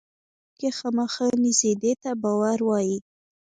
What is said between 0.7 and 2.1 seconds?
خامخا نیسي دې ته